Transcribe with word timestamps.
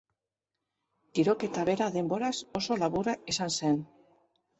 Tiroketa 1.19 1.65
bera 1.69 1.89
denboraz 1.97 2.31
oso 2.61 2.79
laburra 2.85 3.15
izan 3.35 3.53
zen. 3.61 3.79